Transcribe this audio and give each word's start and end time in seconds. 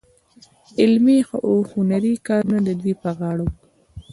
علمي 0.81 1.19
او 1.45 1.53
هنري 1.71 2.13
کارونه 2.27 2.59
د 2.67 2.69
دوی 2.79 2.93
په 3.01 3.09
غاړه 3.17 3.43
وو. 3.47 3.55